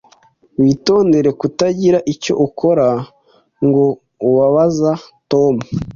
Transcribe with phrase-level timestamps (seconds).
[0.61, 2.87] Witondere kutagira icyo ukora
[3.65, 3.85] ngo
[4.29, 4.91] ubabaza
[5.31, 5.55] Tom.